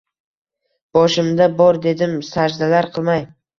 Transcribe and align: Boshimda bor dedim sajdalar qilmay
Boshimda 0.99 1.47
bor 1.61 1.81
dedim 1.85 2.19
sajdalar 2.33 2.91
qilmay 2.99 3.25